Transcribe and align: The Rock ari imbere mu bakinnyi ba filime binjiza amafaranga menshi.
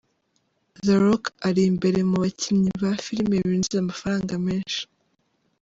The 0.85 0.95
Rock 1.05 1.25
ari 1.47 1.61
imbere 1.71 1.99
mu 2.09 2.17
bakinnyi 2.23 2.71
ba 2.81 2.91
filime 3.05 3.35
binjiza 3.49 3.79
amafaranga 3.81 4.33
menshi. 4.47 4.81